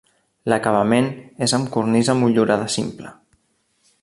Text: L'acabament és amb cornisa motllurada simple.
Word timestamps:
L'acabament 0.53 1.09
és 1.49 1.55
amb 1.59 1.71
cornisa 1.77 2.19
motllurada 2.23 2.75
simple. 2.81 3.17